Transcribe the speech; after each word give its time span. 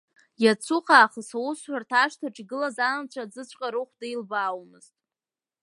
Иацуха 0.43 0.93
аахыс 0.97 1.29
аусҳәарҭа 1.37 1.97
ашҭаҿы 2.03 2.41
игылаз 2.43 2.77
анацәа 2.87 3.23
аӡыҵәҟьа 3.25 3.69
рыхәда 3.73 4.07
илбаауамызт. 4.13 4.93